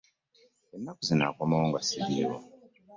Ennaku 0.75 1.01
zino 1.07 1.23
okomawo 1.31 1.63
nga 1.69 1.79
siriiwo. 1.87 2.37